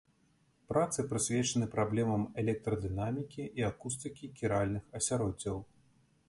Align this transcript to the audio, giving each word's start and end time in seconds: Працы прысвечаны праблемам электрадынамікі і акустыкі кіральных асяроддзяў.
Працы 0.71 1.03
прысвечаны 1.11 1.67
праблемам 1.75 2.23
электрадынамікі 2.43 3.43
і 3.61 3.69
акустыкі 3.69 4.31
кіральных 4.41 4.83
асяроддзяў. 5.03 5.57